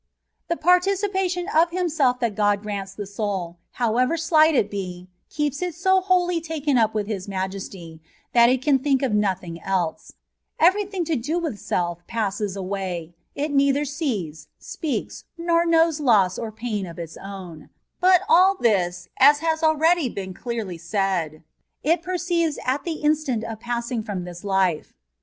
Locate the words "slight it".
4.17-4.71